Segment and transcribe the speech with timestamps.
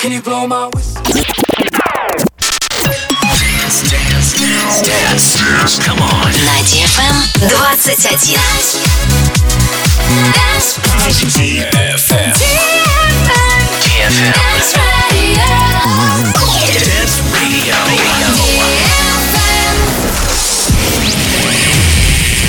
[0.00, 1.02] Can you blow my whistle?
[1.04, 1.28] Dance,
[3.84, 5.78] dance, dance, dance.
[5.84, 6.32] Come on.
[6.32, 7.76] На DFM 21.
[10.32, 10.80] Dance.
[11.36, 12.32] DFM.
[13.92, 14.32] DFM.
[14.32, 14.72] Dance
[15.12, 15.44] radio.
[16.80, 17.76] Dance radio.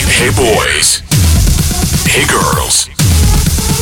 [0.07, 1.04] Hey boys.
[2.07, 2.91] Hey girls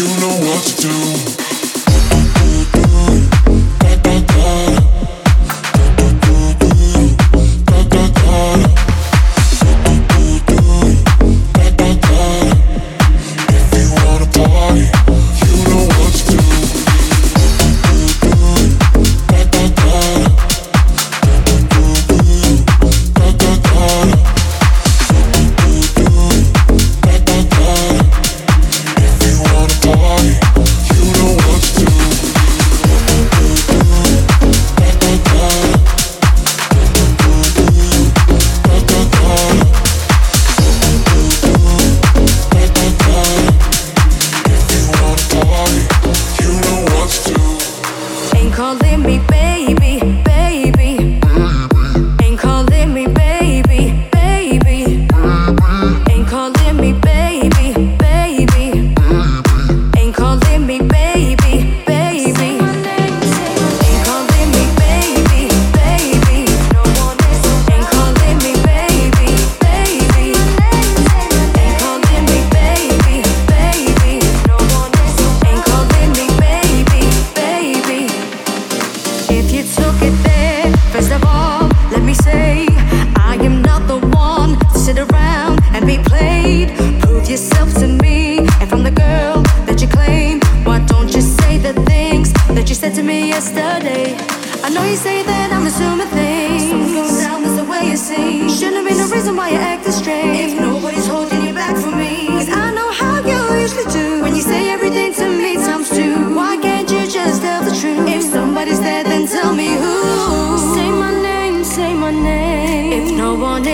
[0.00, 1.49] You know what to do.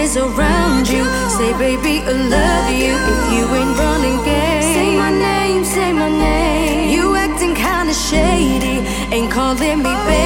[0.07, 1.05] is around you.
[1.37, 2.95] Say, baby, I love you.
[3.13, 6.91] If you ain't running gay, say my name, say my name.
[6.95, 8.77] You acting kinda shady,
[9.15, 10.07] ain't calling me oh.
[10.07, 10.26] baby.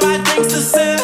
[0.00, 1.03] Just to ahead.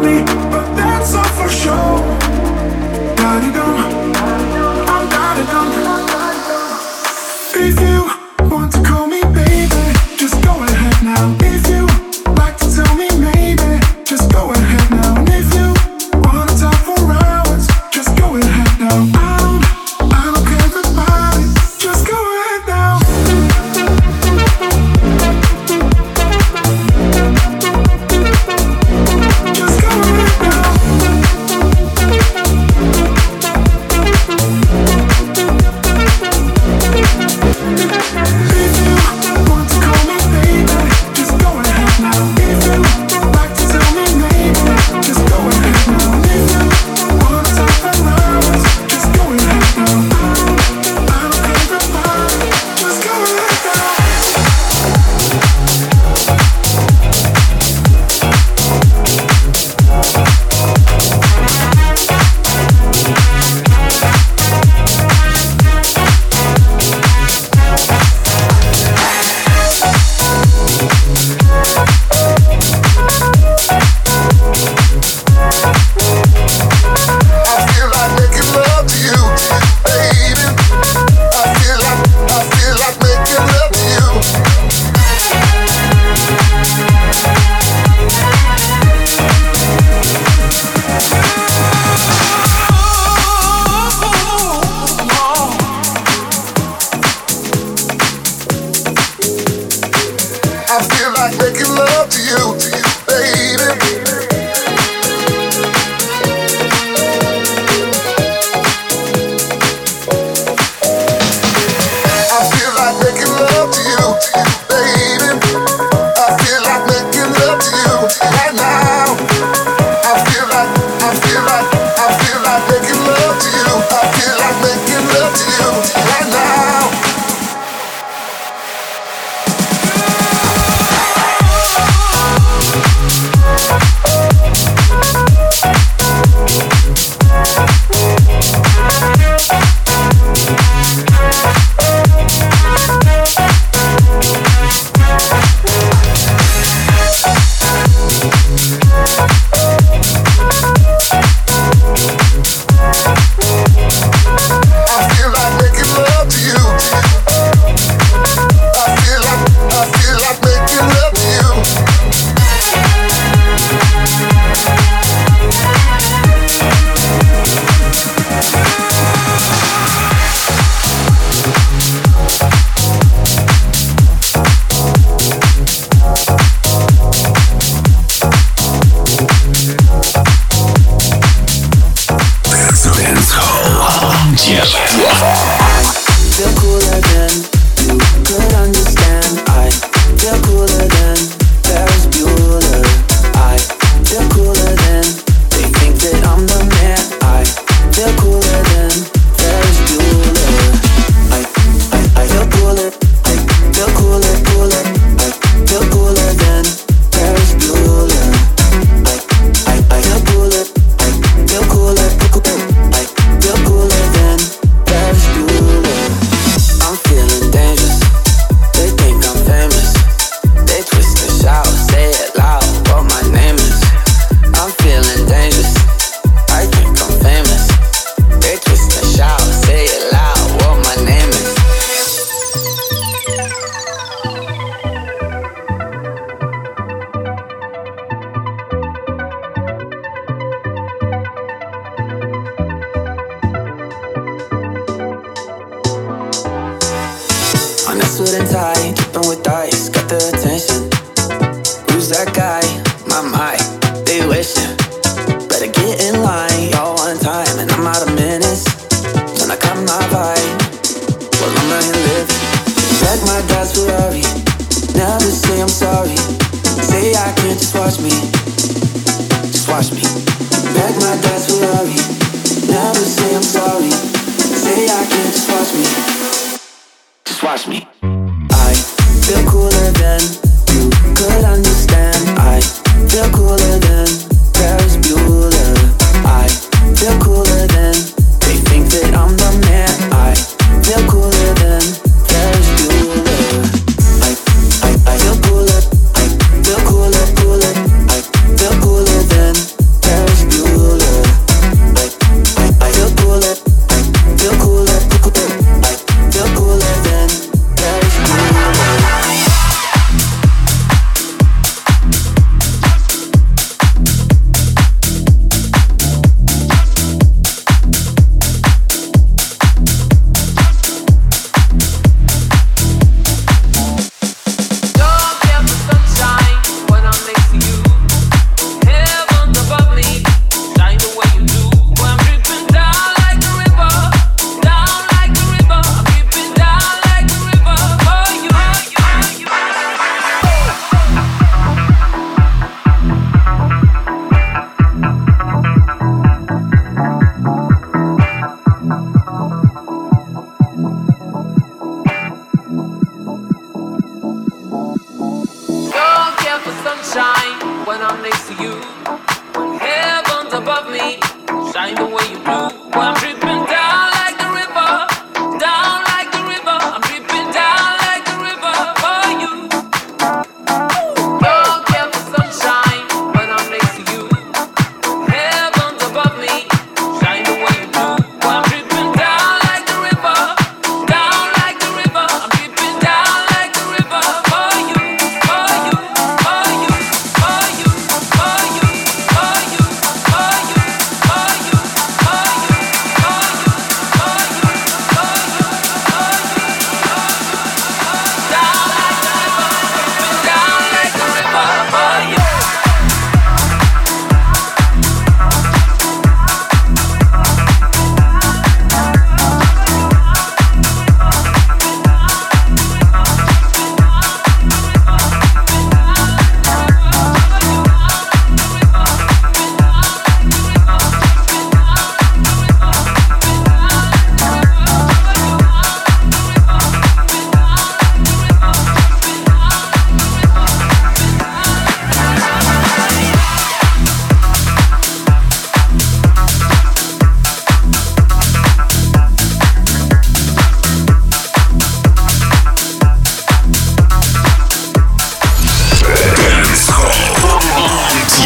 [0.00, 0.49] me.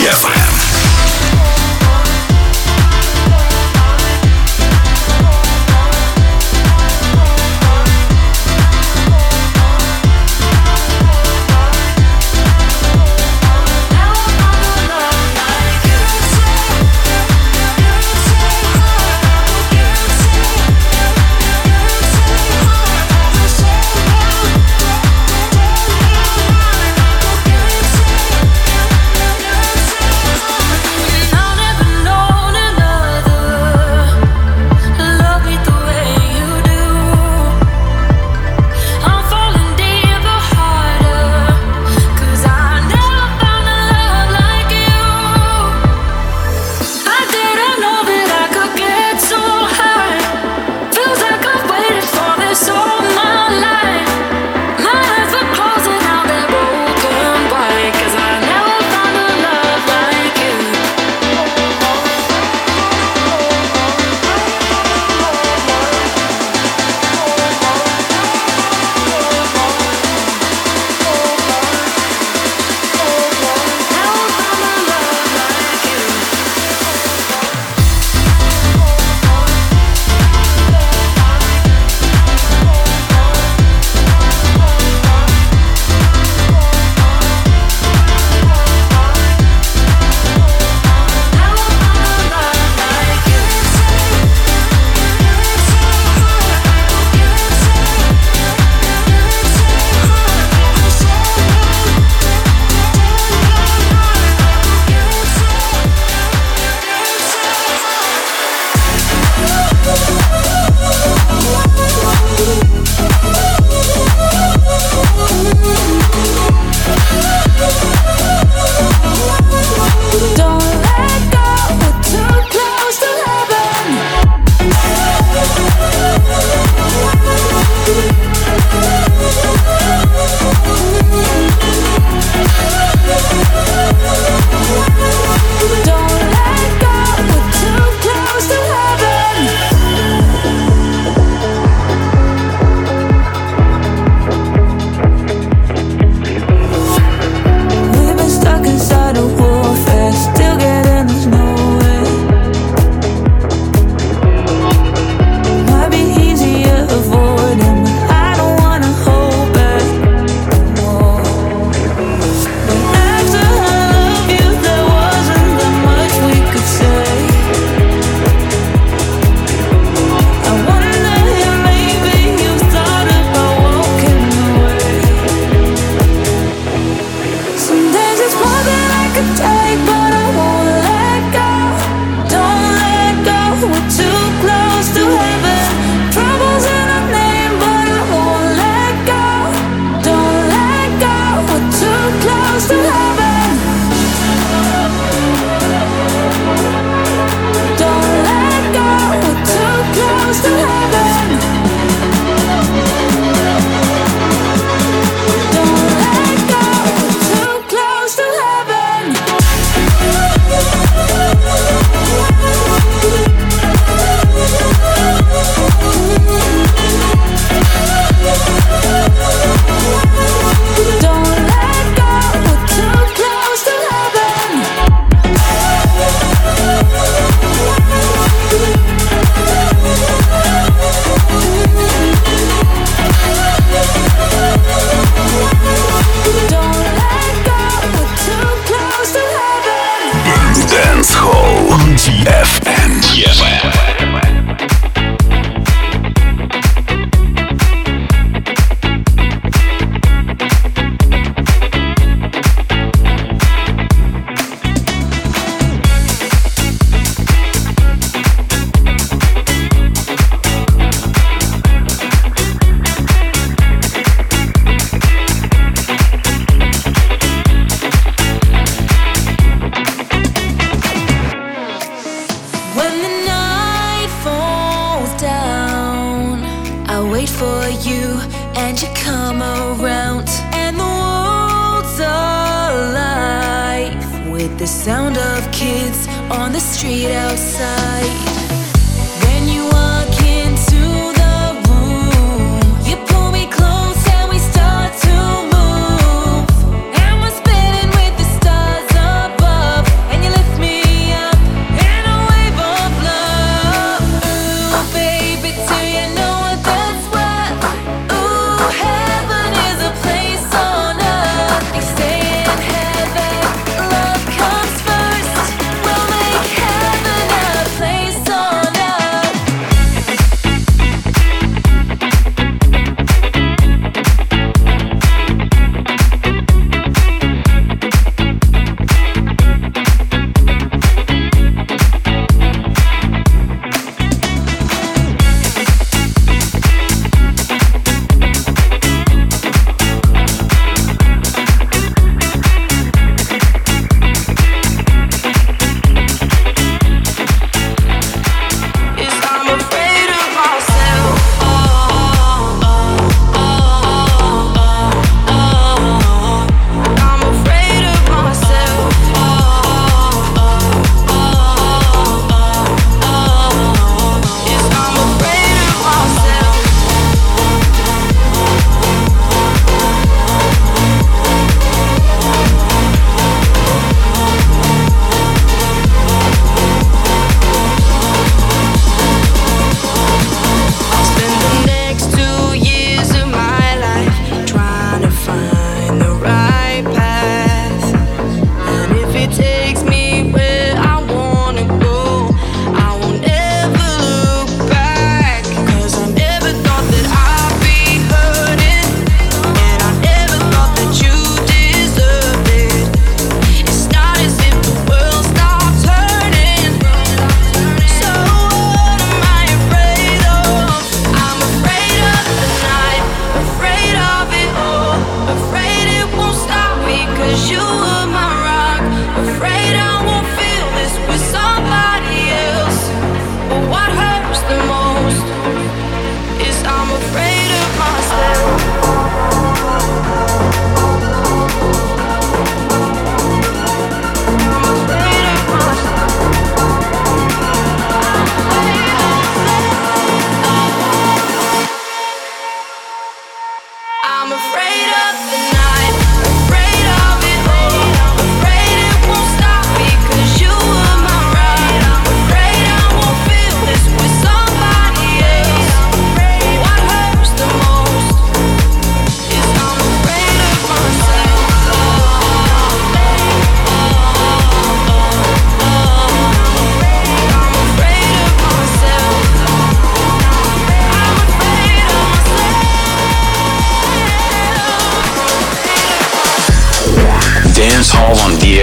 [0.05, 0.34] Yes.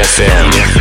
[0.04, 0.81] Hall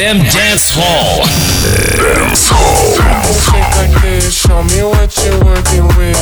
[0.00, 1.26] Them Dance Hall.
[1.94, 2.96] Dance Hall.
[3.76, 6.16] Like this, show me what you're working with.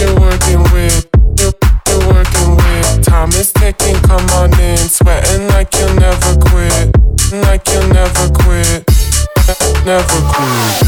[0.00, 1.06] You're working with.
[1.38, 1.54] You're,
[1.86, 3.04] you're working with.
[3.04, 4.78] Time is ticking, come on in.
[4.78, 6.90] Sweating like you'll never quit.
[7.46, 8.82] Like you'll never quit.
[9.86, 10.81] Never quit.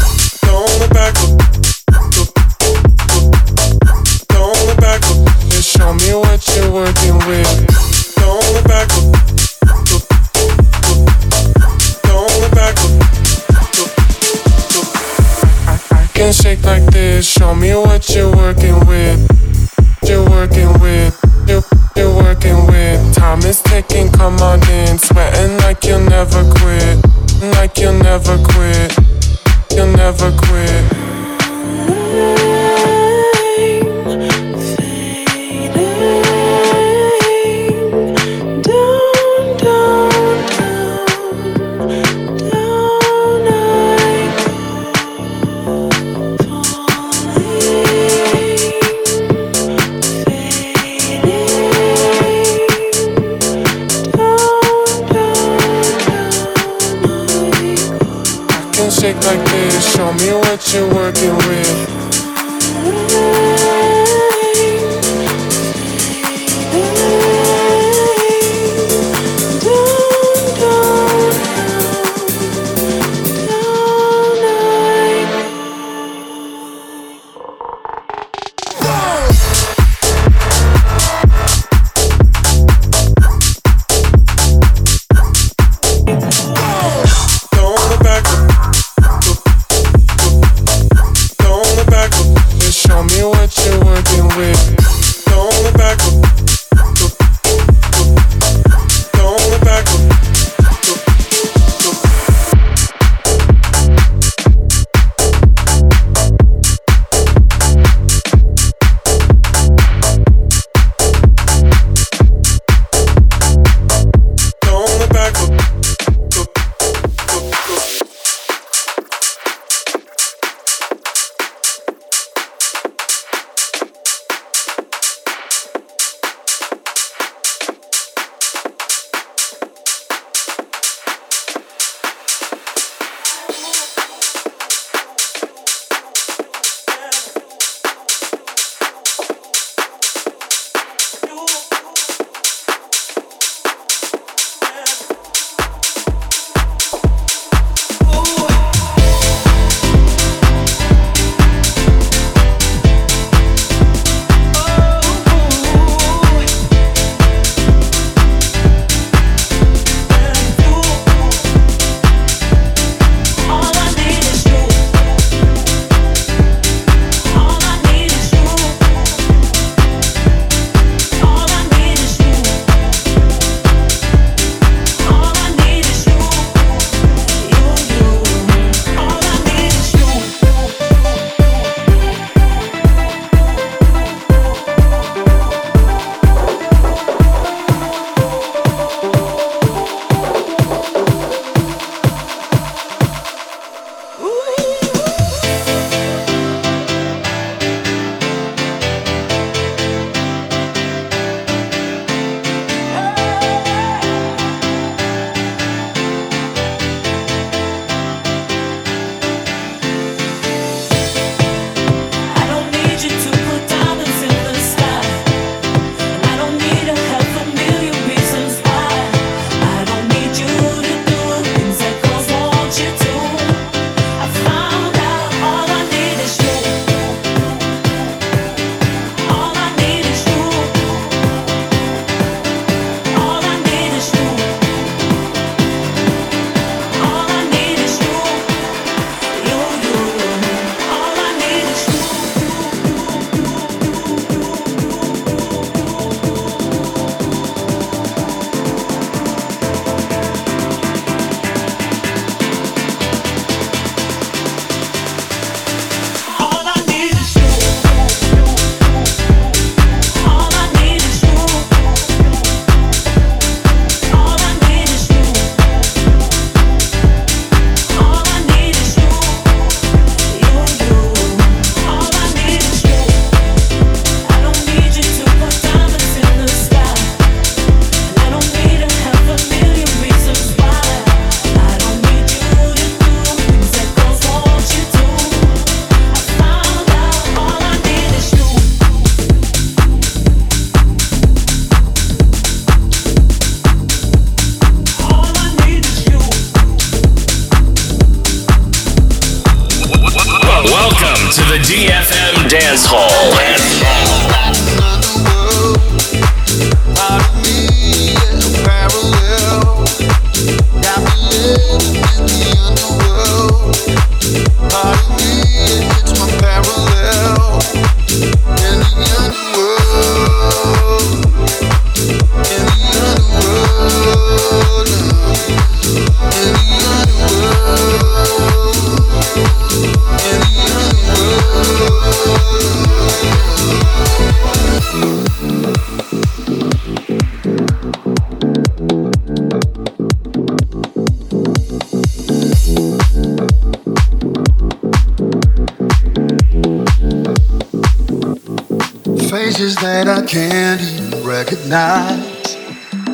[349.55, 352.57] Faces that I can't even recognize.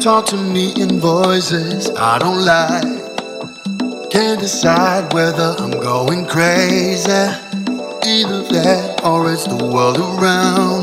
[0.04, 4.10] Talk to me in voices I don't like.
[4.10, 7.12] Can't decide whether I'm going crazy.
[7.12, 10.81] Either that or it's the world around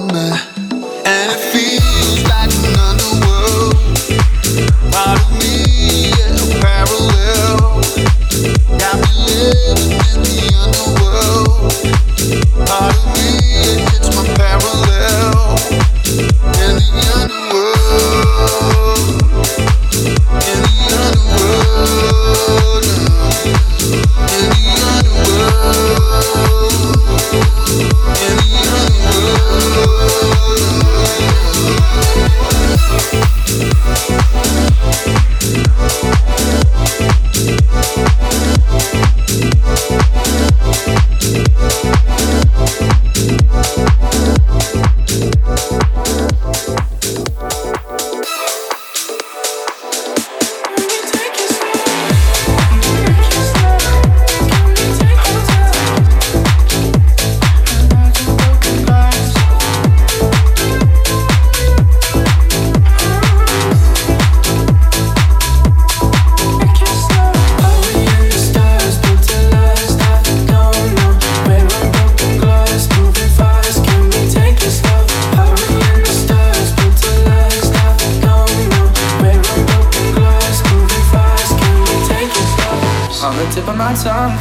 [83.22, 84.36] on the tip of my tongue.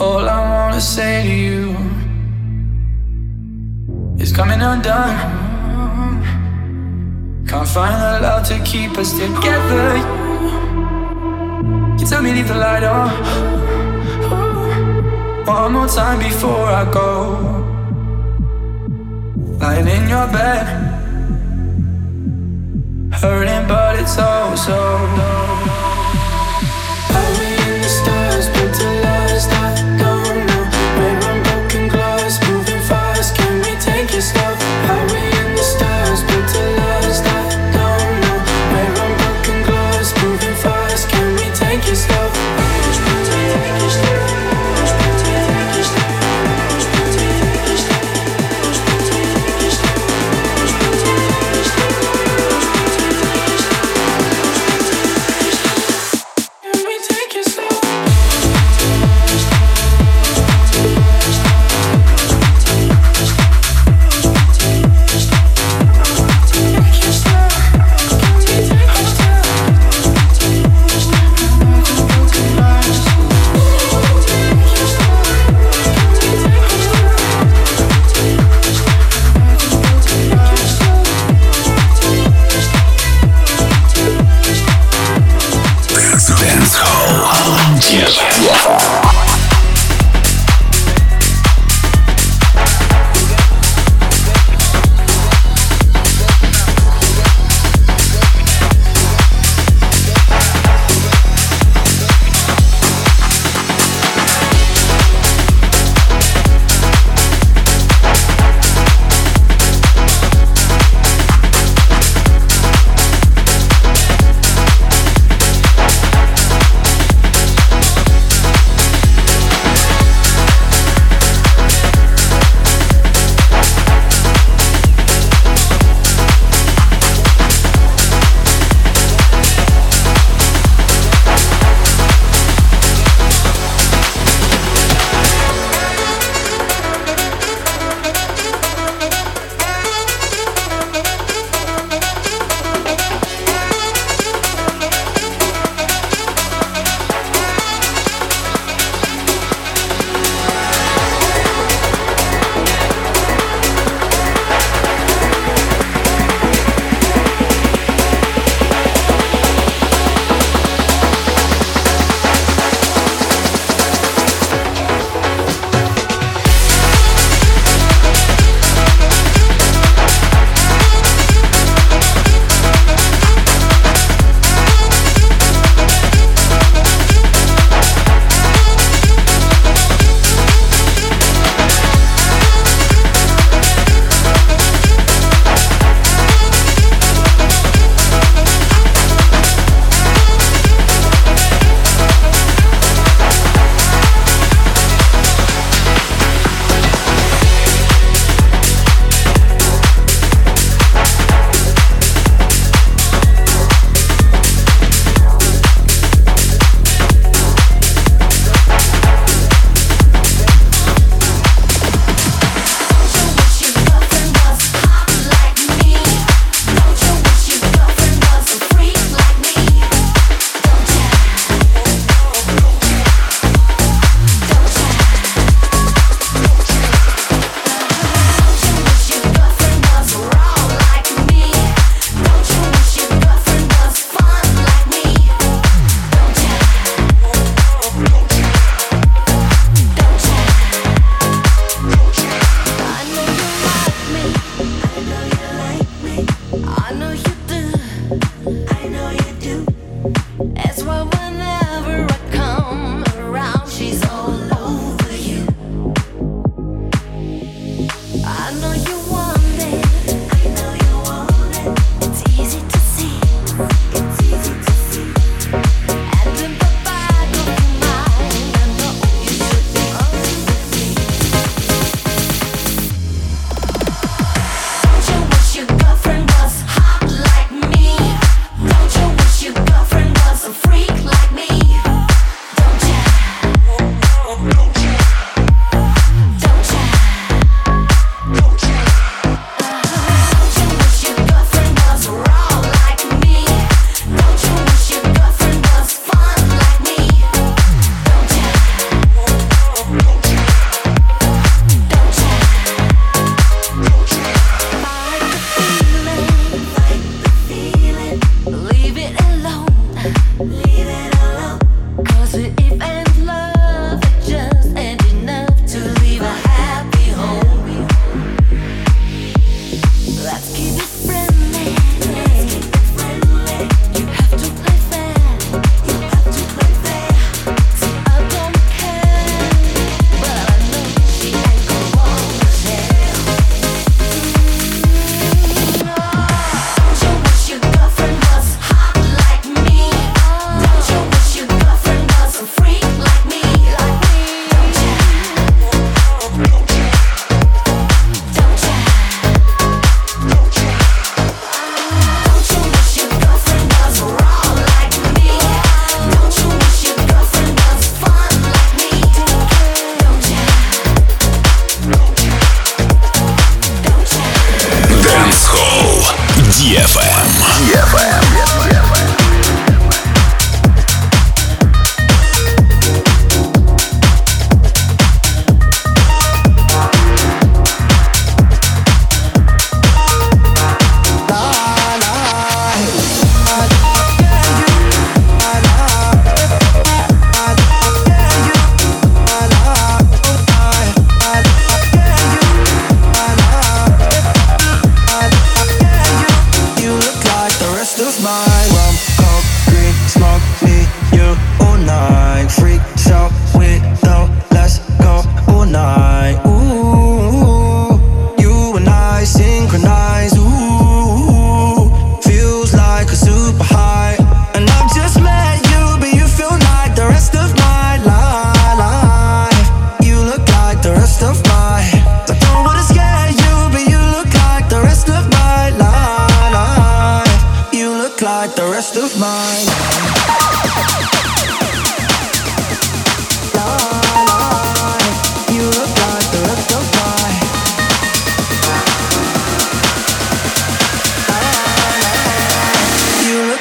[0.00, 1.76] All I wanna say to you
[4.18, 5.16] is coming undone.
[7.46, 9.96] Can't find the love to keep us together.
[11.98, 13.10] You tell me leave the light on.
[15.46, 17.10] One more time before I go.
[19.60, 20.66] Lying in your bed,
[23.12, 25.54] hurting, but it's oh so.
[25.66, 25.73] Are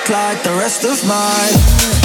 [0.10, 2.03] like the rest of mine.